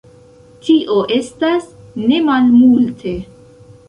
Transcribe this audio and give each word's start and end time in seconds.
Tio 0.69 0.95
estas 1.17 1.67
nemalmulte. 2.13 3.13